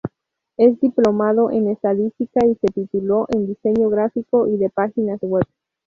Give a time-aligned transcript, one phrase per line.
[0.57, 5.43] Es diplomado en estadística y se tituló en diseño gráfico y de páginas web.